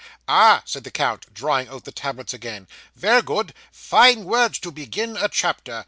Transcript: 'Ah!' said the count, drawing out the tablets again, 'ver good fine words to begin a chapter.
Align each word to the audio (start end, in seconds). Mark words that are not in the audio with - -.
'Ah!' 0.27 0.63
said 0.65 0.83
the 0.83 0.89
count, 0.89 1.31
drawing 1.31 1.67
out 1.69 1.83
the 1.83 1.91
tablets 1.91 2.33
again, 2.33 2.67
'ver 2.95 3.21
good 3.21 3.53
fine 3.71 4.23
words 4.23 4.57
to 4.57 4.71
begin 4.71 5.15
a 5.15 5.29
chapter. 5.29 5.79